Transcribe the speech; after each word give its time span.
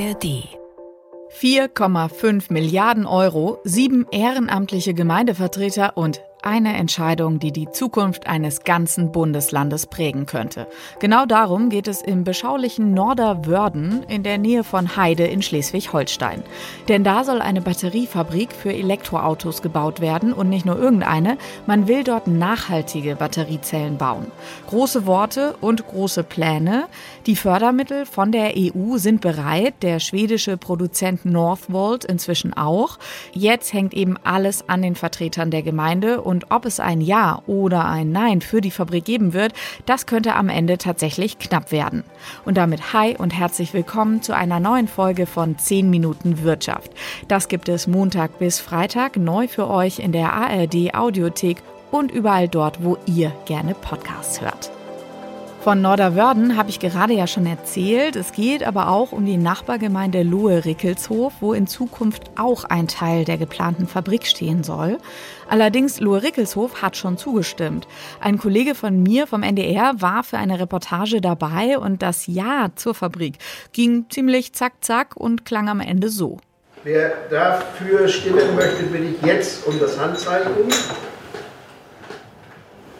ARD 0.00 0.48
4,5 1.42 2.50
Milliarden 2.50 3.04
Euro, 3.04 3.60
sieben 3.64 4.06
ehrenamtliche 4.10 4.94
Gemeindevertreter 4.94 5.98
und 5.98 6.22
eine 6.42 6.74
Entscheidung, 6.74 7.38
die 7.38 7.52
die 7.52 7.70
Zukunft 7.70 8.26
eines 8.26 8.64
ganzen 8.64 9.12
Bundeslandes 9.12 9.86
prägen 9.86 10.26
könnte. 10.26 10.66
Genau 10.98 11.26
darum 11.26 11.68
geht 11.68 11.88
es 11.88 12.02
im 12.02 12.24
beschaulichen 12.24 12.94
Norderwörden 12.94 14.04
in 14.08 14.22
der 14.22 14.38
Nähe 14.38 14.64
von 14.64 14.96
Heide 14.96 15.24
in 15.26 15.42
Schleswig-Holstein. 15.42 16.42
Denn 16.88 17.04
da 17.04 17.24
soll 17.24 17.40
eine 17.40 17.60
Batteriefabrik 17.60 18.52
für 18.52 18.72
Elektroautos 18.72 19.62
gebaut 19.62 20.00
werden 20.00 20.32
und 20.32 20.48
nicht 20.48 20.66
nur 20.66 20.78
irgendeine, 20.78 21.38
man 21.66 21.88
will 21.88 22.04
dort 22.04 22.26
nachhaltige 22.26 23.16
Batteriezellen 23.16 23.98
bauen. 23.98 24.26
Große 24.68 25.06
Worte 25.06 25.56
und 25.60 25.86
große 25.86 26.22
Pläne. 26.22 26.86
Die 27.26 27.36
Fördermittel 27.36 28.06
von 28.06 28.32
der 28.32 28.54
EU 28.56 28.96
sind 28.96 29.20
bereit, 29.20 29.74
der 29.82 30.00
schwedische 30.00 30.56
Produzent 30.56 31.24
Northvolt 31.24 32.04
inzwischen 32.04 32.54
auch. 32.54 32.98
Jetzt 33.32 33.72
hängt 33.72 33.94
eben 33.94 34.16
alles 34.24 34.68
an 34.68 34.82
den 34.82 34.94
Vertretern 34.94 35.50
der 35.50 35.62
Gemeinde 35.62 36.22
und 36.30 36.46
ob 36.50 36.64
es 36.64 36.78
ein 36.78 37.00
Ja 37.00 37.42
oder 37.48 37.86
ein 37.86 38.12
Nein 38.12 38.40
für 38.40 38.60
die 38.60 38.70
Fabrik 38.70 39.04
geben 39.04 39.32
wird, 39.32 39.52
das 39.84 40.06
könnte 40.06 40.36
am 40.36 40.48
Ende 40.48 40.78
tatsächlich 40.78 41.40
knapp 41.40 41.72
werden. 41.72 42.04
Und 42.44 42.56
damit 42.56 42.92
hi 42.92 43.16
und 43.16 43.36
herzlich 43.36 43.74
willkommen 43.74 44.22
zu 44.22 44.34
einer 44.34 44.60
neuen 44.60 44.86
Folge 44.86 45.26
von 45.26 45.58
10 45.58 45.90
Minuten 45.90 46.44
Wirtschaft. 46.44 46.92
Das 47.26 47.48
gibt 47.48 47.68
es 47.68 47.88
Montag 47.88 48.38
bis 48.38 48.60
Freitag 48.60 49.16
neu 49.16 49.48
für 49.48 49.68
euch 49.68 49.98
in 49.98 50.12
der 50.12 50.32
ARD 50.32 50.94
Audiothek 50.94 51.58
und 51.90 52.12
überall 52.12 52.48
dort, 52.48 52.84
wo 52.84 52.96
ihr 53.06 53.32
gerne 53.46 53.74
Podcasts 53.74 54.40
hört. 54.40 54.70
Von 55.60 55.82
Norderwörden 55.82 56.56
habe 56.56 56.70
ich 56.70 56.80
gerade 56.80 57.12
ja 57.12 57.26
schon 57.26 57.44
erzählt. 57.44 58.16
Es 58.16 58.32
geht 58.32 58.62
aber 58.62 58.88
auch 58.88 59.12
um 59.12 59.26
die 59.26 59.36
Nachbargemeinde 59.36 60.22
Lohe-Rickelshof, 60.22 61.34
wo 61.40 61.52
in 61.52 61.66
Zukunft 61.66 62.30
auch 62.38 62.64
ein 62.64 62.88
Teil 62.88 63.26
der 63.26 63.36
geplanten 63.36 63.86
Fabrik 63.86 64.26
stehen 64.26 64.64
soll. 64.64 64.96
Allerdings 65.50 66.00
Lohe-Rickelshof 66.00 66.80
hat 66.80 66.96
schon 66.96 67.18
zugestimmt. 67.18 67.86
Ein 68.22 68.38
Kollege 68.38 68.74
von 68.74 69.02
mir 69.02 69.26
vom 69.26 69.42
NDR 69.42 69.92
war 70.00 70.24
für 70.24 70.38
eine 70.38 70.58
Reportage 70.58 71.20
dabei 71.20 71.76
und 71.76 72.00
das 72.00 72.26
Ja 72.26 72.68
zur 72.74 72.94
Fabrik 72.94 73.36
ging 73.72 74.06
ziemlich 74.08 74.54
zack 74.54 74.72
zack 74.80 75.14
und 75.14 75.44
klang 75.44 75.68
am 75.68 75.80
Ende 75.80 76.08
so. 76.08 76.38
Wer 76.84 77.12
dafür 77.28 78.08
stimmen 78.08 78.56
möchte, 78.56 78.84
bitte 78.84 79.04
ich 79.04 79.22
jetzt 79.26 79.66
um 79.66 79.78
das 79.78 79.98
Handzeichen. 79.98 80.52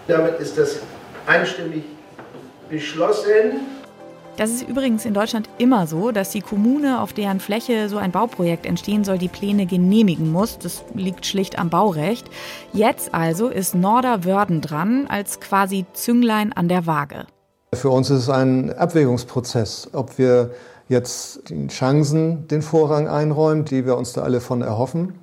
Damit 0.07 0.39
ist 0.41 0.59
das 0.59 0.81
einstimmig 1.27 1.85
beschlossen. 2.71 3.61
Das 4.37 4.51
ist 4.51 4.67
übrigens 4.67 5.05
in 5.05 5.13
Deutschland 5.13 5.51
immer 5.59 5.87
so, 5.87 6.13
dass 6.13 6.31
die 6.31 6.41
Kommune, 6.41 7.01
auf 7.01 7.13
deren 7.13 7.41
Fläche 7.41 7.91
so 7.91 7.99
ein 7.99 8.11
Bauprojekt 8.11 8.65
entstehen 8.65 9.05
soll, 9.05 9.19
die 9.19 9.29
Pläne 9.29 9.67
genehmigen 9.67 10.33
muss. 10.33 10.59
Das 10.59 10.83
liegt 10.95 11.27
schlicht 11.27 11.59
am 11.59 11.69
Baurecht. 11.69 12.31
Jetzt 12.73 13.13
also 13.13 13.49
ist 13.49 13.75
Norderwörden 13.75 14.63
dran 14.63 15.07
als 15.09 15.41
quasi 15.41 15.85
Zünglein 15.93 16.55
an 16.55 16.69
der 16.69 16.87
Waage. 16.87 17.27
Für 17.75 17.91
uns 17.91 18.09
ist 18.09 18.21
es 18.21 18.31
ein 18.31 18.73
Abwägungsprozess, 18.73 19.91
ob 19.93 20.17
wir 20.17 20.53
jetzt 20.89 21.51
den 21.51 21.69
Chancen 21.69 22.49
den 22.49 22.63
Vorrang 22.63 23.09
einräumen, 23.09 23.65
die 23.65 23.85
wir 23.85 23.97
uns 23.97 24.13
da 24.13 24.23
alle 24.23 24.41
von 24.41 24.63
erhoffen, 24.63 25.15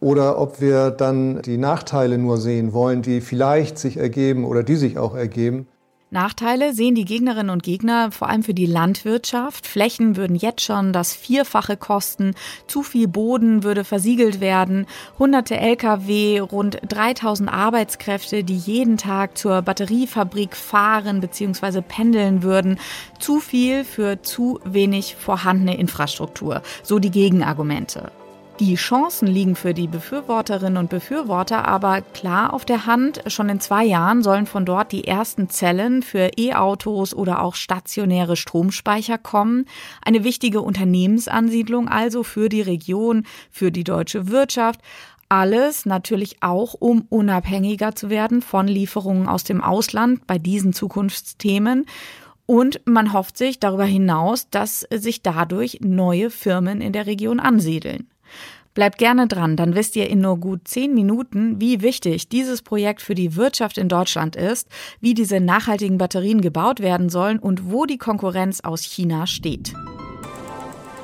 oder 0.00 0.38
ob 0.38 0.60
wir 0.60 0.90
dann 0.90 1.42
die 1.42 1.58
Nachteile 1.58 2.16
nur 2.18 2.38
sehen 2.38 2.72
wollen, 2.72 3.02
die 3.02 3.20
vielleicht 3.20 3.78
sich 3.78 3.96
ergeben 3.96 4.44
oder 4.44 4.62
die 4.62 4.76
sich 4.76 4.98
auch 4.98 5.14
ergeben. 5.14 5.66
Nachteile 6.12 6.74
sehen 6.74 6.94
die 6.94 7.06
Gegnerinnen 7.06 7.48
und 7.48 7.62
Gegner 7.62 8.12
vor 8.12 8.28
allem 8.28 8.42
für 8.42 8.52
die 8.52 8.66
Landwirtschaft. 8.66 9.66
Flächen 9.66 10.16
würden 10.16 10.36
jetzt 10.36 10.60
schon 10.60 10.92
das 10.92 11.14
Vierfache 11.14 11.78
kosten. 11.78 12.34
Zu 12.66 12.82
viel 12.82 13.08
Boden 13.08 13.64
würde 13.64 13.82
versiegelt 13.82 14.38
werden. 14.38 14.86
Hunderte 15.18 15.56
Lkw, 15.56 16.40
rund 16.40 16.78
3000 16.86 17.50
Arbeitskräfte, 17.50 18.44
die 18.44 18.58
jeden 18.58 18.98
Tag 18.98 19.38
zur 19.38 19.62
Batteriefabrik 19.62 20.54
fahren 20.54 21.20
bzw. 21.20 21.80
pendeln 21.80 22.42
würden. 22.42 22.78
Zu 23.18 23.40
viel 23.40 23.82
für 23.84 24.20
zu 24.20 24.60
wenig 24.64 25.16
vorhandene 25.16 25.78
Infrastruktur. 25.78 26.60
So 26.82 26.98
die 26.98 27.10
Gegenargumente. 27.10 28.12
Die 28.62 28.76
Chancen 28.76 29.26
liegen 29.26 29.56
für 29.56 29.74
die 29.74 29.88
Befürworterinnen 29.88 30.76
und 30.76 30.88
Befürworter 30.88 31.66
aber 31.66 32.00
klar 32.00 32.52
auf 32.52 32.64
der 32.64 32.86
Hand. 32.86 33.20
Schon 33.26 33.48
in 33.48 33.58
zwei 33.58 33.84
Jahren 33.84 34.22
sollen 34.22 34.46
von 34.46 34.64
dort 34.64 34.92
die 34.92 35.04
ersten 35.04 35.48
Zellen 35.48 36.00
für 36.04 36.30
E-Autos 36.38 37.12
oder 37.12 37.42
auch 37.42 37.56
stationäre 37.56 38.36
Stromspeicher 38.36 39.18
kommen. 39.18 39.66
Eine 40.04 40.22
wichtige 40.22 40.60
Unternehmensansiedlung 40.60 41.88
also 41.88 42.22
für 42.22 42.48
die 42.48 42.60
Region, 42.60 43.26
für 43.50 43.72
die 43.72 43.82
deutsche 43.82 44.28
Wirtschaft. 44.28 44.80
Alles 45.28 45.84
natürlich 45.84 46.36
auch, 46.40 46.74
um 46.74 47.04
unabhängiger 47.08 47.96
zu 47.96 48.10
werden 48.10 48.42
von 48.42 48.68
Lieferungen 48.68 49.26
aus 49.26 49.42
dem 49.42 49.60
Ausland 49.60 50.28
bei 50.28 50.38
diesen 50.38 50.72
Zukunftsthemen. 50.72 51.84
Und 52.46 52.80
man 52.84 53.12
hofft 53.12 53.38
sich 53.38 53.58
darüber 53.58 53.86
hinaus, 53.86 54.50
dass 54.50 54.86
sich 54.94 55.20
dadurch 55.20 55.80
neue 55.80 56.30
Firmen 56.30 56.80
in 56.80 56.92
der 56.92 57.08
Region 57.08 57.40
ansiedeln. 57.40 58.06
Bleibt 58.74 58.96
gerne 58.96 59.28
dran, 59.28 59.56
dann 59.56 59.74
wisst 59.74 59.96
ihr 59.96 60.08
in 60.08 60.20
nur 60.20 60.38
gut 60.38 60.66
zehn 60.66 60.94
Minuten, 60.94 61.60
wie 61.60 61.82
wichtig 61.82 62.28
dieses 62.30 62.62
Projekt 62.62 63.02
für 63.02 63.14
die 63.14 63.36
Wirtschaft 63.36 63.76
in 63.76 63.90
Deutschland 63.90 64.34
ist, 64.34 64.68
wie 65.00 65.12
diese 65.12 65.40
nachhaltigen 65.40 65.98
Batterien 65.98 66.40
gebaut 66.40 66.80
werden 66.80 67.10
sollen 67.10 67.38
und 67.38 67.70
wo 67.70 67.84
die 67.84 67.98
Konkurrenz 67.98 68.60
aus 68.60 68.82
China 68.82 69.26
steht. 69.26 69.74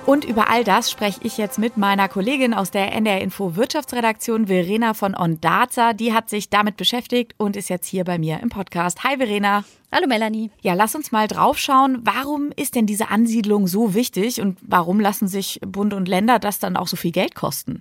Und 0.08 0.24
über 0.24 0.48
all 0.48 0.64
das 0.64 0.90
spreche 0.90 1.20
ich 1.22 1.36
jetzt 1.36 1.58
mit 1.58 1.76
meiner 1.76 2.08
Kollegin 2.08 2.54
aus 2.54 2.70
der 2.70 2.92
NDR 2.92 3.20
Info 3.20 3.56
Wirtschaftsredaktion, 3.56 4.46
Verena 4.46 4.94
von 4.94 5.14
Ondaza. 5.14 5.92
Die 5.92 6.14
hat 6.14 6.30
sich 6.30 6.48
damit 6.48 6.78
beschäftigt 6.78 7.34
und 7.36 7.56
ist 7.56 7.68
jetzt 7.68 7.86
hier 7.86 8.04
bei 8.04 8.18
mir 8.18 8.40
im 8.40 8.48
Podcast. 8.48 9.04
Hi 9.04 9.18
Verena. 9.18 9.64
Hallo 9.90 10.06
Melanie. 10.06 10.50
Ja, 10.60 10.74
lass 10.74 10.94
uns 10.94 11.12
mal 11.12 11.28
draufschauen. 11.28 12.00
Warum 12.02 12.50
ist 12.54 12.74
denn 12.74 12.84
diese 12.84 13.08
Ansiedlung 13.08 13.66
so 13.66 13.94
wichtig 13.94 14.38
und 14.38 14.58
warum 14.60 15.00
lassen 15.00 15.28
sich 15.28 15.60
Bund 15.66 15.94
und 15.94 16.08
Länder 16.08 16.38
das 16.38 16.58
dann 16.58 16.76
auch 16.76 16.86
so 16.86 16.96
viel 16.96 17.10
Geld 17.10 17.34
kosten? 17.34 17.80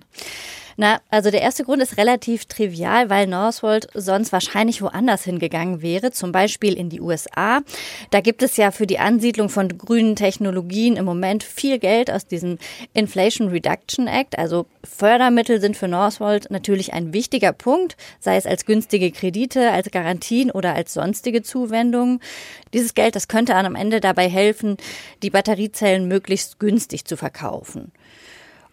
Na, 0.78 1.00
also 1.10 1.30
der 1.30 1.42
erste 1.42 1.64
Grund 1.64 1.82
ist 1.82 1.98
relativ 1.98 2.46
trivial, 2.46 3.10
weil 3.10 3.26
Northvolt 3.26 3.88
sonst 3.94 4.32
wahrscheinlich 4.32 4.80
woanders 4.80 5.24
hingegangen 5.24 5.82
wäre, 5.82 6.12
zum 6.12 6.32
Beispiel 6.32 6.74
in 6.74 6.88
die 6.88 7.00
USA. 7.00 7.60
Da 8.10 8.20
gibt 8.20 8.42
es 8.42 8.56
ja 8.56 8.70
für 8.70 8.86
die 8.86 9.00
Ansiedlung 9.00 9.50
von 9.50 9.76
grünen 9.76 10.16
Technologien 10.16 10.96
im 10.96 11.04
Moment 11.04 11.42
viel 11.42 11.78
Geld 11.78 12.10
aus 12.10 12.26
diesem 12.26 12.58
Inflation 12.94 13.48
Reduction 13.48 14.06
Act. 14.06 14.38
Also 14.38 14.66
Fördermittel 14.88 15.60
sind 15.60 15.76
für 15.76 15.86
Northvolt 15.86 16.50
natürlich 16.50 16.92
ein 16.92 17.12
wichtiger 17.12 17.52
Punkt, 17.52 17.96
sei 18.20 18.36
es 18.36 18.46
als 18.46 18.64
günstige 18.64 19.12
Kredite, 19.12 19.70
als 19.70 19.90
Garantien 19.90 20.50
oder 20.50 20.74
als 20.74 20.94
sonstige 20.94 21.42
Zuwendungen. 21.42 22.20
Dieses 22.72 22.94
Geld, 22.94 23.14
das 23.14 23.28
könnte 23.28 23.54
am 23.54 23.74
Ende 23.74 24.00
dabei 24.00 24.28
helfen, 24.28 24.76
die 25.22 25.30
Batteriezellen 25.30 26.08
möglichst 26.08 26.58
günstig 26.58 27.04
zu 27.04 27.16
verkaufen. 27.16 27.92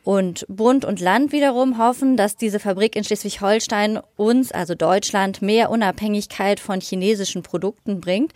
Und 0.06 0.46
Bund 0.48 0.86
und 0.86 1.02
Land 1.02 1.32
wiederum 1.32 1.80
hoffen, 1.80 2.16
dass 2.16 2.38
diese 2.38 2.60
Fabrik 2.60 2.96
in 2.96 3.04
Schleswig-Holstein 3.04 4.00
uns, 4.16 4.52
also 4.52 4.76
Deutschland, 4.76 5.42
mehr 5.42 5.72
Unabhängigkeit 5.72 6.60
von 6.60 6.80
chinesischen 6.80 7.42
Produkten 7.42 8.02
bringt. 8.02 8.32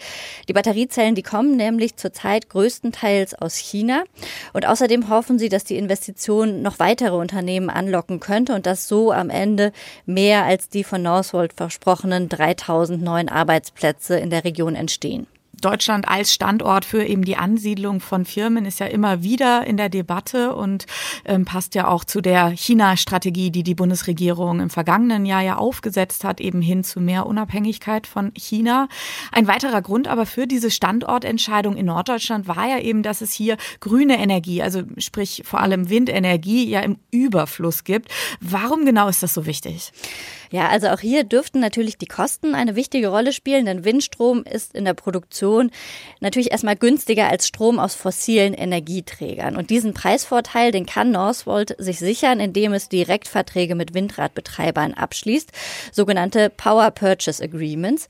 Die 0.48 0.54
Batteriezellen, 0.54 1.14
die 1.14 1.22
kommen 1.22 1.56
nämlich 1.56 1.96
zurzeit 1.96 2.50
größtenteils 2.50 3.36
aus 3.36 3.56
China. 3.56 4.04
Und 4.52 4.66
außerdem 4.66 5.10
hoffen 5.10 5.38
sie, 5.38 5.48
dass 5.48 5.64
die 5.64 5.78
Investition 5.78 6.64
noch 6.64 6.80
weitere 6.80 7.16
Unternehmen 7.16 7.70
anlocken 7.70 8.20
könnte 8.20 8.56
und 8.56 8.66
dass 8.66 8.88
so 8.88 9.12
am 9.12 9.30
Ende 9.30 9.72
mehr 10.08 10.46
als 10.46 10.70
die 10.70 10.84
von 10.84 11.04
Northvolt 11.04 11.54
versprochenen 11.54 12.30
3000 12.30 13.00
neuen 13.00 13.30
Arbeitsplätze 13.30 14.18
in 14.18 14.32
der 14.32 14.44
Region 14.44 14.74
entstehen. 14.74 15.28
Deutschland 15.62 16.08
als 16.08 16.34
Standort 16.34 16.86
für 16.86 17.04
eben 17.04 17.24
die 17.24 17.36
Ansiedlung 17.36 18.00
von 18.00 18.26
Firmen 18.26 18.66
ist 18.66 18.80
ja 18.80 18.86
immer 18.86 19.24
wieder 19.24 19.66
in 19.66 19.78
der 19.78 19.90
Debatte 19.90 20.56
und 20.56 20.86
ähm, 21.26 21.46
passt 21.46 21.76
ja 21.76 21.88
auch 21.88 22.04
zu 22.04 22.22
der 22.22 22.50
China-Strategie, 22.50 23.52
die 23.52 23.64
die 23.64 23.76
Bundesregierung 23.76 24.60
im 24.60 24.70
vergangenen 24.70 25.26
Jahr 25.26 25.42
ja 25.42 25.58
aufgesetzt 25.58 26.24
hat, 26.24 26.40
eben 26.40 26.62
hin 26.62 26.84
zu 26.84 27.02
mehr 27.02 27.26
Unabhängigkeit 27.26 28.08
von 28.08 28.32
China. 28.36 28.88
Ein 29.32 29.48
weiterer 29.48 29.82
Grund 29.82 30.08
aber 30.08 30.26
für 30.26 30.48
diese 30.48 30.72
Standortentscheidung 30.72 31.76
in 31.76 31.88
Norddeutschland 31.88 32.48
war 32.48 32.68
ja 32.68 32.80
eben, 32.80 33.04
dass 33.04 33.22
es 33.22 33.32
hier 33.32 33.58
grüne 33.80 34.20
Energie, 34.20 34.62
also 34.62 34.84
sprich 34.98 35.44
vor 35.46 35.62
allem 35.62 35.90
Windenergie, 35.90 36.70
ja 36.70 36.82
im 36.82 36.98
Überfluss 37.12 37.84
gibt. 37.84 38.12
Warum 38.40 38.86
genau 38.86 39.08
ist 39.08 39.24
das 39.24 39.34
so 39.34 39.46
wichtig? 39.46 39.92
Ja, 40.52 40.70
also 40.70 40.88
auch 40.88 41.00
hier 41.00 41.24
dürften 41.24 41.60
natürlich 41.60 41.98
die 41.98 42.08
Kosten 42.08 42.56
eine 42.56 42.76
wichtige 42.76 43.10
Rolle 43.10 43.34
spielen, 43.34 43.66
denn 43.66 43.86
Windstrom 43.86 44.44
ist 44.44 44.74
in 44.74 44.84
der 44.84 44.96
Produktion 44.96 45.49
natürlich 46.20 46.52
erstmal 46.52 46.76
günstiger 46.76 47.30
als 47.30 47.48
Strom 47.48 47.80
aus 47.80 47.96
fossilen 47.96 48.54
Energieträgern. 48.54 49.56
Und 49.56 49.70
diesen 49.70 49.94
Preisvorteil, 49.94 50.72
den 50.72 50.86
kann 50.86 51.12
Northvolt 51.12 51.76
sich 51.78 52.00
sichern, 52.00 52.40
indem 52.40 52.74
es 52.74 52.90
Direktverträge 52.90 53.76
mit 53.76 53.94
Windradbetreibern 53.94 54.94
abschließt, 54.94 55.52
sogenannte 55.92 56.50
Power 56.50 56.92
Purchase 56.92 57.44
Agreements. 57.44 58.08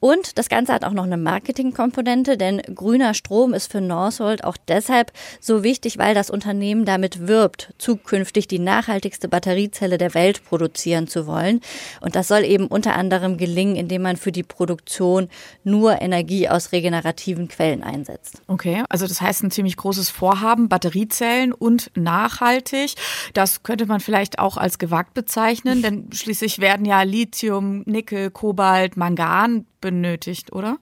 Und 0.00 0.38
das 0.38 0.48
Ganze 0.48 0.72
hat 0.72 0.84
auch 0.84 0.92
noch 0.92 1.04
eine 1.04 1.16
Marketingkomponente, 1.16 2.36
denn 2.36 2.62
grüner 2.74 3.14
Strom 3.14 3.52
ist 3.52 3.70
für 3.70 3.80
Northvolt 3.80 4.44
auch 4.44 4.56
deshalb 4.68 5.12
so 5.40 5.62
wichtig, 5.64 5.98
weil 5.98 6.14
das 6.14 6.30
Unternehmen 6.30 6.84
damit 6.84 7.26
wirbt, 7.26 7.74
zukünftig 7.78 8.46
die 8.46 8.58
nachhaltigste 8.58 9.28
Batteriezelle 9.28 9.98
der 9.98 10.14
Welt 10.14 10.44
produzieren 10.44 11.08
zu 11.08 11.26
wollen. 11.26 11.60
Und 12.00 12.14
das 12.14 12.28
soll 12.28 12.44
eben 12.44 12.66
unter 12.66 12.94
anderem 12.94 13.36
gelingen, 13.36 13.76
indem 13.76 14.02
man 14.02 14.16
für 14.16 14.32
die 14.32 14.42
Produktion 14.42 15.28
nur 15.64 16.00
Energie 16.00 16.48
aus 16.48 16.72
regenerativen 16.72 17.48
Quellen 17.48 17.82
einsetzt. 17.82 18.42
Okay, 18.46 18.84
also 18.88 19.06
das 19.06 19.20
heißt 19.20 19.42
ein 19.42 19.50
ziemlich 19.50 19.76
großes 19.76 20.10
Vorhaben, 20.10 20.68
Batteriezellen 20.68 21.52
und 21.52 21.90
nachhaltig. 21.96 22.94
Das 23.34 23.62
könnte 23.62 23.86
man 23.86 24.00
vielleicht 24.00 24.38
auch 24.38 24.56
als 24.56 24.78
gewagt 24.78 25.14
bezeichnen, 25.14 25.82
denn 25.82 26.10
schließlich 26.12 26.60
werden 26.60 26.86
ja 26.86 27.02
Lithium, 27.02 27.82
Nickel, 27.86 28.30
Kobalt, 28.30 28.96
Mangan 28.96 29.66
benötigt, 29.90 30.52
oder? 30.52 30.78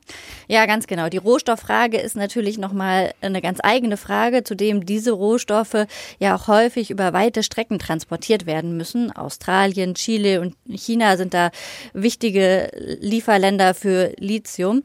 Ja, 0.49 0.67
ganz 0.67 0.87
genau. 0.87 1.09
Die 1.09 1.17
Rohstofffrage 1.17 1.99
ist 1.99 2.17
natürlich 2.17 2.59
nochmal 2.59 3.15
eine 3.21 3.41
ganz 3.41 3.59
eigene 3.63 3.97
Frage, 3.97 4.45
zudem 4.45 4.85
diese 4.85 5.13
Rohstoffe 5.13 5.87
ja 6.19 6.35
auch 6.35 6.49
häufig 6.49 6.91
über 6.91 7.13
weite 7.13 7.43
Strecken 7.43 7.79
transportiert 7.79 8.47
werden 8.47 8.77
müssen. 8.77 9.13
Australien, 9.13 9.95
Chile 9.95 10.41
und 10.41 10.57
China 10.69 11.17
sind 11.17 11.35
da 11.35 11.51
wichtige 11.93 12.71
Lieferländer 13.01 13.75
für 13.75 14.13
Lithium. 14.19 14.83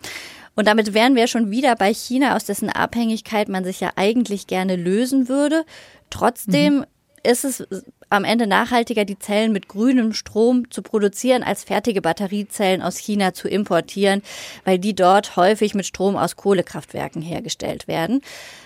Und 0.56 0.68
damit 0.68 0.94
wären 0.94 1.15
wir 1.15 1.27
schon 1.27 1.50
wieder 1.50 1.75
bei 1.75 1.94
China, 1.94 2.35
aus 2.35 2.45
dessen 2.45 2.69
Abhängigkeit 2.69 3.50
man 3.50 3.63
sich 3.63 3.79
ja 3.79 3.91
eigentlich 3.95 4.47
gerne 4.47 4.75
lösen 4.75 5.29
würde. 5.29 5.65
Trotzdem 6.09 6.79
mhm. 6.79 6.85
ist 7.23 7.45
es 7.45 7.68
am 8.11 8.25
Ende 8.25 8.45
nachhaltiger, 8.45 9.05
die 9.05 9.17
Zellen 9.17 9.53
mit 9.53 9.67
grünem 9.67 10.13
Strom 10.13 10.69
zu 10.69 10.81
produzieren, 10.81 11.43
als 11.43 11.63
fertige 11.63 12.01
Batteriezellen 12.01 12.81
aus 12.81 12.97
China 12.97 13.33
zu 13.33 13.47
importieren, 13.47 14.21
weil 14.65 14.79
die 14.79 14.93
dort 14.93 15.35
häufig 15.37 15.73
mit 15.73 15.85
Strom 15.85 16.17
aus 16.17 16.35
Kohlekraftwerken 16.35 17.21
hergestellt 17.21 17.87
werden. 17.87 18.21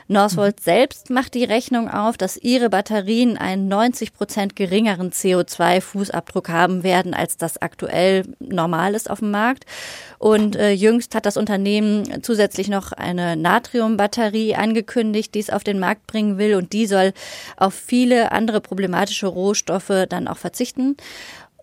Northvolt 0.08 0.60
selbst 0.60 1.10
macht 1.10 1.34
die 1.34 1.46
Rechnung 1.46 1.90
auf, 1.90 2.16
dass 2.16 2.38
ihre 2.38 2.70
Batterien 2.70 3.38
einen 3.38 3.68
90 3.68 4.14
Prozent 4.14 4.56
geringeren 4.56 5.10
CO2-Fußabdruck 5.10 6.50
haben 6.50 6.84
werden, 6.84 7.16
als 7.16 7.38
das 7.38 7.60
aktuell 7.60 8.24
normal 8.40 8.94
ist 8.94 9.10
auf 9.10 9.20
dem 9.20 9.32
Markt. 9.32 9.66
Und 10.20 10.56
äh, 10.56 10.72
jüngst 10.72 11.16
hat 11.16 11.26
das 11.26 11.38
Unternehmen 11.38 12.22
zusätzlich 12.22 12.68
noch 12.68 12.92
eine 12.92 13.36
Natriumbatterie 13.36 14.56
angekündigt, 14.56 15.34
die 15.34 15.40
es 15.40 15.50
auf 15.50 15.64
den 15.64 15.80
Markt 15.80 16.06
bringen 16.06 16.38
will. 16.38 16.56
Und 16.56 16.74
die 16.74 16.86
soll 16.86 17.12
auf 17.58 17.74
viele 17.74 18.32
andere 18.32 18.62
problematische 18.62 19.28
Rohstoffe 19.36 20.06
dann 20.10 20.28
auch 20.28 20.38
verzichten. 20.38 20.98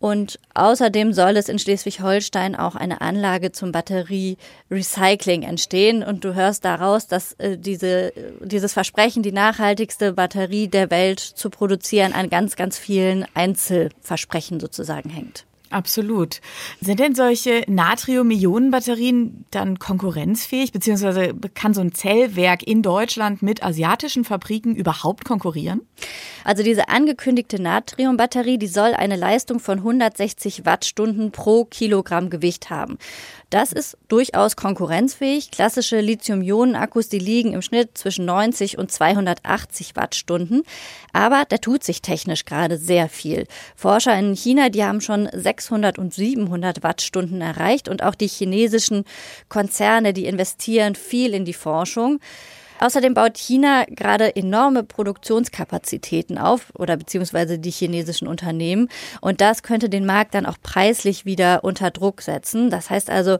Und 0.02 0.40
außerdem 0.54 1.12
soll 1.12 1.36
es 1.36 1.48
in 1.48 1.60
Schleswig-Holstein 1.60 2.56
auch 2.56 2.74
eine 2.74 3.00
Anlage 3.00 3.52
zum 3.52 3.70
Batterie-Recycling 3.70 5.44
entstehen. 5.44 6.02
Und 6.02 6.24
du 6.24 6.34
hörst 6.34 6.64
daraus, 6.64 7.06
dass 7.06 7.34
äh, 7.34 7.56
diese, 7.56 8.12
dieses 8.40 8.72
Versprechen, 8.72 9.22
die 9.22 9.30
nachhaltigste 9.30 10.14
Batterie 10.14 10.66
der 10.66 10.90
Welt 10.90 11.20
zu 11.20 11.50
produzieren, 11.50 12.14
an 12.14 12.30
ganz, 12.30 12.56
ganz 12.56 12.78
vielen 12.78 13.26
Einzelversprechen 13.34 14.58
sozusagen 14.58 15.08
hängt. 15.08 15.44
Absolut. 15.72 16.42
Sind 16.82 17.00
denn 17.00 17.14
solche 17.14 17.64
Natrium-Ionen-Batterien 17.66 19.46
dann 19.50 19.78
konkurrenzfähig, 19.78 20.70
beziehungsweise 20.70 21.34
kann 21.54 21.72
so 21.72 21.80
ein 21.80 21.92
Zellwerk 21.94 22.62
in 22.62 22.82
Deutschland 22.82 23.40
mit 23.40 23.62
asiatischen 23.62 24.24
Fabriken 24.24 24.76
überhaupt 24.76 25.24
konkurrieren? 25.24 25.80
Also 26.44 26.62
diese 26.62 26.90
angekündigte 26.90 27.60
Natriumbatterie, 27.62 28.58
die 28.58 28.66
soll 28.66 28.92
eine 28.92 29.16
Leistung 29.16 29.60
von 29.60 29.78
160 29.78 30.66
Wattstunden 30.66 31.32
pro 31.32 31.64
Kilogramm 31.64 32.28
Gewicht 32.28 32.68
haben. 32.68 32.98
Das 33.52 33.70
ist 33.70 33.98
durchaus 34.08 34.56
konkurrenzfähig. 34.56 35.50
Klassische 35.50 36.00
Lithium-Ionen-Akkus, 36.00 37.10
die 37.10 37.18
liegen 37.18 37.52
im 37.52 37.60
Schnitt 37.60 37.98
zwischen 37.98 38.24
90 38.24 38.78
und 38.78 38.90
280 38.90 39.94
Wattstunden. 39.94 40.62
Aber 41.12 41.44
da 41.46 41.58
tut 41.58 41.84
sich 41.84 42.00
technisch 42.00 42.46
gerade 42.46 42.78
sehr 42.78 43.10
viel. 43.10 43.46
Forscher 43.76 44.18
in 44.18 44.34
China, 44.34 44.70
die 44.70 44.84
haben 44.84 45.02
schon 45.02 45.28
600 45.62 45.98
und 45.98 46.12
700 46.12 46.82
Wattstunden 46.82 47.40
erreicht 47.40 47.88
und 47.88 48.02
auch 48.02 48.14
die 48.14 48.26
chinesischen 48.26 49.04
Konzerne, 49.48 50.12
die 50.12 50.26
investieren 50.26 50.94
viel 50.94 51.34
in 51.34 51.44
die 51.44 51.54
Forschung. 51.54 52.18
Außerdem 52.82 53.14
baut 53.14 53.38
China 53.38 53.84
gerade 53.88 54.34
enorme 54.34 54.82
Produktionskapazitäten 54.82 56.36
auf 56.36 56.72
oder 56.76 56.96
beziehungsweise 56.96 57.60
die 57.60 57.70
chinesischen 57.70 58.26
Unternehmen. 58.26 58.88
Und 59.20 59.40
das 59.40 59.62
könnte 59.62 59.88
den 59.88 60.04
Markt 60.04 60.34
dann 60.34 60.46
auch 60.46 60.56
preislich 60.60 61.24
wieder 61.24 61.62
unter 61.62 61.92
Druck 61.92 62.22
setzen. 62.22 62.70
Das 62.70 62.90
heißt 62.90 63.08
also, 63.08 63.38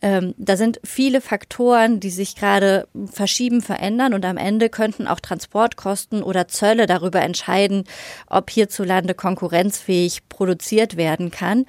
ähm, 0.00 0.32
da 0.38 0.56
sind 0.56 0.80
viele 0.84 1.20
Faktoren, 1.20 2.00
die 2.00 2.08
sich 2.08 2.34
gerade 2.34 2.88
verschieben, 3.12 3.60
verändern 3.60 4.14
und 4.14 4.24
am 4.24 4.38
Ende 4.38 4.70
könnten 4.70 5.06
auch 5.06 5.20
Transportkosten 5.20 6.22
oder 6.22 6.48
Zölle 6.48 6.86
darüber 6.86 7.20
entscheiden, 7.20 7.84
ob 8.30 8.48
hierzulande 8.48 9.12
konkurrenzfähig 9.12 10.30
produziert 10.30 10.96
werden 10.96 11.30
kann. 11.30 11.66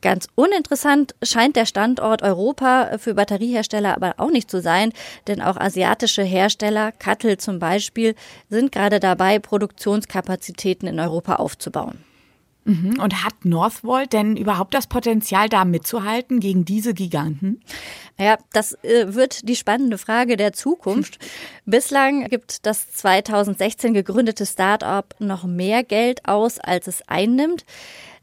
Ganz 0.00 0.26
uninteressant 0.36 1.14
scheint 1.22 1.54
der 1.54 1.66
Standort 1.66 2.22
Europa 2.22 2.96
für 2.96 3.12
Batteriehersteller 3.12 3.94
aber 3.94 4.14
auch 4.16 4.30
nicht 4.30 4.50
zu 4.50 4.62
sein, 4.62 4.92
denn 5.26 5.42
auch 5.42 5.58
asiatische 5.58 6.22
Hersteller 6.22 6.61
Hersteller, 6.62 6.92
Kattel 6.92 7.38
zum 7.38 7.58
Beispiel, 7.58 8.14
sind 8.48 8.72
gerade 8.72 9.00
dabei, 9.00 9.38
Produktionskapazitäten 9.38 10.88
in 10.88 11.00
Europa 11.00 11.36
aufzubauen. 11.36 12.04
Mhm. 12.64 13.00
Und 13.00 13.24
hat 13.24 13.44
Northvolt 13.44 14.12
denn 14.12 14.36
überhaupt 14.36 14.72
das 14.72 14.86
Potenzial, 14.86 15.48
da 15.48 15.64
mitzuhalten 15.64 16.38
gegen 16.38 16.64
diese 16.64 16.94
Giganten? 16.94 17.60
Ja, 18.16 18.38
das 18.52 18.74
äh, 18.84 19.12
wird 19.14 19.48
die 19.48 19.56
spannende 19.56 19.98
Frage 19.98 20.36
der 20.36 20.52
Zukunft. 20.52 21.18
Bislang 21.66 22.28
gibt 22.28 22.64
das 22.64 22.92
2016 22.92 23.94
gegründete 23.94 24.46
Start-up 24.46 25.16
noch 25.18 25.42
mehr 25.42 25.82
Geld 25.82 26.28
aus, 26.28 26.60
als 26.60 26.86
es 26.86 27.02
einnimmt. 27.08 27.64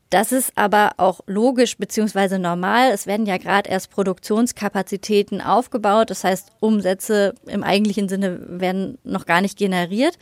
Das 0.09 0.31
ist 0.31 0.53
aber 0.55 0.93
auch 0.97 1.19
logisch 1.27 1.77
beziehungsweise 1.77 2.39
normal. 2.39 2.89
Es 2.91 3.05
werden 3.05 3.27
ja 3.27 3.37
gerade 3.37 3.69
erst 3.69 3.91
Produktionskapazitäten 3.91 5.39
aufgebaut. 5.39 6.09
Das 6.09 6.23
heißt, 6.23 6.51
Umsätze 6.59 7.35
im 7.45 7.63
eigentlichen 7.63 8.09
Sinne 8.09 8.39
werden 8.59 8.97
noch 9.03 9.27
gar 9.27 9.41
nicht 9.41 9.55
generiert. 9.55 10.17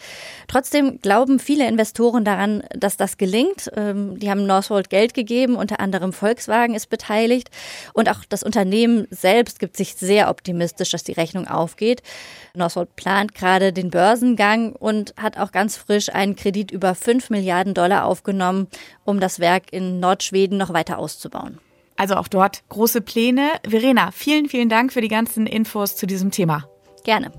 Trotzdem 0.50 1.00
glauben 1.00 1.40
viele 1.40 1.66
Investoren 1.70 2.26
daran, 2.26 2.64
dass 2.76 2.98
das 2.98 3.18
gelingt. 3.18 3.72
Ähm, 3.78 4.20
die 4.20 4.30
haben 4.30 4.46
Northvolt 4.46 4.90
Geld 4.90 5.14
gegeben, 5.14 5.56
unter 5.56 5.80
anderem 5.80 6.12
Volkswagen 6.12 6.76
ist 6.76 6.90
beteiligt. 6.90 7.50
Und 7.94 8.10
auch 8.10 8.26
das 8.28 8.44
Unternehmen 8.44 9.08
selbst 9.10 9.58
gibt 9.60 9.78
sich 9.78 9.96
sehr 9.96 10.30
optimistisch, 10.30 10.90
dass 10.90 11.06
die 11.06 11.14
Rechnung 11.14 11.48
aufgeht. 11.48 12.04
Northvolt 12.54 12.94
plant 12.98 13.36
gerade 13.36 13.72
den 13.72 13.90
Börsengang 13.90 14.74
und 14.74 15.14
hat 15.16 15.38
auch 15.38 15.54
ganz 15.54 15.78
frisch 15.78 16.10
einen 16.14 16.36
Kredit 16.36 16.72
über 16.72 16.94
5 16.94 17.30
Milliarden 17.30 17.74
Dollar 17.74 18.04
aufgenommen, 18.04 18.68
um 19.06 19.22
das 19.22 19.40
Werk 19.40 19.72
in 19.78 20.00
Nordschweden 20.00 20.58
noch 20.58 20.74
weiter 20.74 20.98
auszubauen. 20.98 21.60
Also 21.96 22.16
auch 22.16 22.28
dort 22.28 22.64
große 22.70 23.02
Pläne. 23.02 23.50
Verena, 23.68 24.12
vielen, 24.12 24.50
vielen 24.50 24.70
Dank 24.70 24.94
für 24.94 25.02
die 25.02 25.08
ganzen 25.08 25.48
Infos 25.48 25.96
zu 25.96 26.06
diesem 26.06 26.32
Thema. 26.32 26.70
Gerne. 27.04 27.32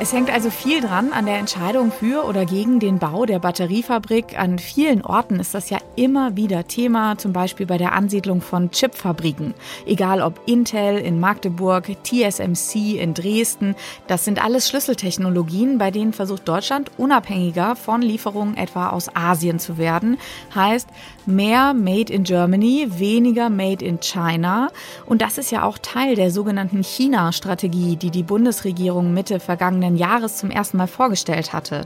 Es 0.00 0.12
hängt 0.12 0.30
also 0.30 0.48
viel 0.48 0.80
dran 0.80 1.12
an 1.12 1.26
der 1.26 1.38
Entscheidung 1.38 1.90
für 1.90 2.24
oder 2.24 2.46
gegen 2.46 2.78
den 2.78 3.00
Bau 3.00 3.26
der 3.26 3.40
Batteriefabrik. 3.40 4.38
An 4.38 4.60
vielen 4.60 5.04
Orten 5.04 5.40
ist 5.40 5.54
das 5.54 5.70
ja 5.70 5.78
immer 5.96 6.36
wieder 6.36 6.68
Thema, 6.68 7.18
zum 7.18 7.32
Beispiel 7.32 7.66
bei 7.66 7.78
der 7.78 7.94
Ansiedlung 7.94 8.40
von 8.40 8.70
Chipfabriken. 8.70 9.54
Egal 9.86 10.22
ob 10.22 10.40
Intel 10.46 10.98
in 10.98 11.18
Magdeburg, 11.18 11.90
TSMC 12.04 13.00
in 13.00 13.12
Dresden, 13.12 13.74
das 14.06 14.24
sind 14.24 14.42
alles 14.42 14.68
Schlüsseltechnologien, 14.68 15.78
bei 15.78 15.90
denen 15.90 16.12
versucht 16.12 16.46
Deutschland 16.46 16.92
unabhängiger 16.96 17.74
von 17.74 18.00
Lieferungen 18.00 18.56
etwa 18.56 18.90
aus 18.90 19.10
Asien 19.16 19.58
zu 19.58 19.78
werden. 19.78 20.16
Heißt, 20.54 20.88
mehr 21.26 21.74
Made 21.74 22.12
in 22.12 22.22
Germany, 22.22 22.86
weniger 22.88 23.50
Made 23.50 23.84
in 23.84 23.98
China. 23.98 24.70
Und 25.06 25.22
das 25.22 25.38
ist 25.38 25.50
ja 25.50 25.64
auch 25.64 25.76
Teil 25.78 26.14
der 26.14 26.30
sogenannten 26.30 26.84
China-Strategie, 26.84 27.96
die 27.96 28.10
die 28.10 28.22
Bundesregierung 28.22 29.12
Mitte 29.12 29.40
vergangenen 29.40 29.87
vergangenen 29.88 29.96
Jahres 29.96 30.36
zum 30.36 30.50
ersten 30.50 30.76
Mal 30.76 30.86
vorgestellt 30.86 31.52
hatte. 31.52 31.82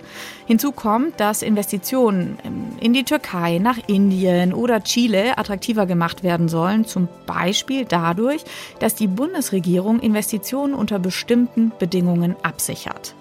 Hinzu 0.46 0.72
kommt, 0.72 1.20
dass 1.20 1.42
Investitionen 1.42 2.38
in 2.80 2.92
die 2.92 3.04
Türkei, 3.04 3.58
nach 3.58 3.78
Indien 3.86 4.52
oder 4.52 4.82
Chile 4.82 5.38
attraktiver 5.38 5.86
gemacht 5.86 6.22
werden 6.22 6.48
sollen, 6.48 6.84
zum 6.84 7.08
Beispiel 7.26 7.84
dadurch, 7.84 8.44
dass 8.80 8.94
die 8.94 9.06
Bundesregierung 9.06 10.00
Investitionen 10.00 10.74
unter 10.74 10.98
bestimmten 10.98 11.72
Bedingungen 11.78 12.36
absichert. 12.42 13.14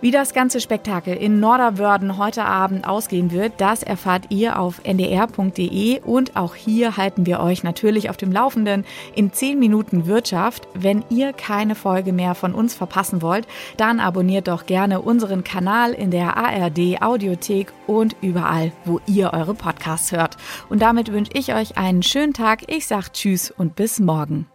Wie 0.00 0.12
das 0.12 0.32
ganze 0.32 0.60
Spektakel 0.60 1.16
in 1.16 1.40
Norderwörden 1.40 2.18
heute 2.18 2.44
Abend 2.44 2.86
ausgehen 2.86 3.32
wird, 3.32 3.54
das 3.56 3.82
erfahrt 3.82 4.26
ihr 4.28 4.60
auf 4.60 4.80
ndr.de 4.84 6.00
und 6.02 6.36
auch 6.36 6.54
hier 6.54 6.96
halten 6.96 7.26
wir 7.26 7.40
euch 7.40 7.64
natürlich 7.64 8.08
auf 8.08 8.16
dem 8.16 8.30
Laufenden 8.30 8.84
in 9.16 9.32
10 9.32 9.58
Minuten 9.58 10.06
Wirtschaft. 10.06 10.68
Wenn 10.72 11.04
ihr 11.10 11.32
keine 11.32 11.74
Folge 11.74 12.12
mehr 12.12 12.36
von 12.36 12.54
uns 12.54 12.74
verpassen 12.74 13.22
wollt, 13.22 13.48
dann 13.76 13.98
abonniert 13.98 14.46
doch 14.46 14.66
gerne 14.66 15.02
unseren 15.02 15.42
Kanal 15.42 15.94
in 15.94 16.12
der 16.12 16.36
ARD 16.36 17.02
Audiothek 17.02 17.72
und 17.88 18.14
überall, 18.20 18.70
wo 18.84 19.00
ihr 19.06 19.32
eure 19.32 19.54
Podcasts 19.54 20.12
hört. 20.12 20.36
Und 20.68 20.80
damit 20.80 21.10
wünsche 21.10 21.32
ich 21.34 21.54
euch 21.54 21.76
einen 21.76 22.04
schönen 22.04 22.34
Tag. 22.34 22.62
Ich 22.72 22.86
sage 22.86 23.06
Tschüss 23.12 23.50
und 23.50 23.74
bis 23.74 23.98
morgen. 23.98 24.46